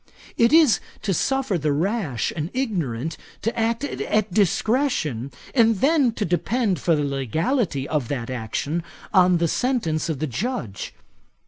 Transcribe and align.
It 0.35 0.51
is 0.51 0.79
to 1.03 1.13
suffer 1.13 1.59
the 1.59 1.71
rash 1.71 2.33
and 2.35 2.49
ignorant 2.55 3.17
to 3.43 3.55
act 3.55 3.83
at 3.83 4.33
discretion, 4.33 5.31
and 5.53 5.75
then 5.79 6.11
to 6.13 6.25
depend 6.25 6.79
for 6.79 6.95
the 6.95 7.03
legality 7.03 7.87
of 7.87 8.07
that 8.07 8.31
action 8.31 8.81
on 9.13 9.37
the 9.37 9.47
sentence 9.47 10.09
of 10.09 10.17
the 10.17 10.25
Judge. 10.25 10.95